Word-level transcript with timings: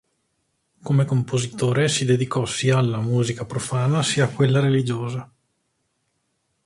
Come 0.81 1.05
compositore 1.05 1.87
si 1.87 2.05
dedicò 2.05 2.43
sia 2.47 2.79
alla 2.79 2.99
musica 3.01 3.45
profana 3.45 4.01
sia 4.01 4.25
a 4.25 4.29
quella 4.29 4.59
religiosa. 4.59 5.31